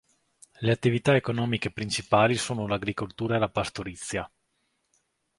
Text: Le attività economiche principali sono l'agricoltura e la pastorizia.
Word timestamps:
Le 0.61 0.71
attività 0.71 1.15
economiche 1.15 1.69
principali 1.69 2.33
sono 2.33 2.65
l'agricoltura 2.65 3.35
e 3.35 3.37
la 3.37 3.49
pastorizia. 3.49 4.27